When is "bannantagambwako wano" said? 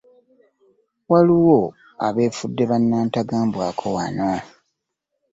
2.71-4.29